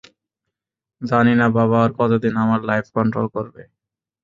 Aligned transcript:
জানি 1.01 1.33
না, 1.39 1.47
বাবা 1.57 1.77
আর 1.85 1.91
কতদিন 1.99 2.33
আমার 2.43 2.59
লাইফ 2.69 2.85
কন্ট্রল 2.97 3.27
করবে? 3.35 3.61